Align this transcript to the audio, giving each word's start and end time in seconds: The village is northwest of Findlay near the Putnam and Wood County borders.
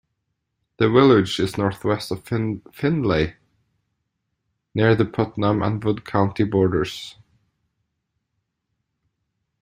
The 0.77 0.89
village 0.89 1.39
is 1.39 1.59
northwest 1.59 2.09
of 2.11 2.23
Findlay 2.23 3.35
near 4.73 4.95
the 4.95 5.05
Putnam 5.05 5.61
and 5.61 5.83
Wood 5.83 6.05
County 6.05 6.43
borders. 6.43 7.17